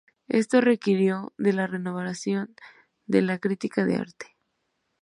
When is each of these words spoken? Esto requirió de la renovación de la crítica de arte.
Esto 0.29 0.61
requirió 0.61 1.31
de 1.37 1.53
la 1.53 1.67
renovación 1.67 2.55
de 3.05 3.21
la 3.21 3.37
crítica 3.37 3.85
de 3.85 3.97
arte. 3.97 4.35